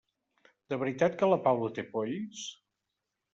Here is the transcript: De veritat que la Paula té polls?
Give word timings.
De 0.73 0.79
veritat 0.83 1.17
que 1.19 1.29
la 1.33 1.37
Paula 1.49 1.69
té 1.77 1.85
polls? 1.93 2.43